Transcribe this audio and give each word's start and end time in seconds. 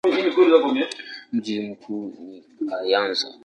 Mji 1.31 1.59
mkuu 1.59 2.13
ni 2.19 2.41
Kayanza. 2.69 3.27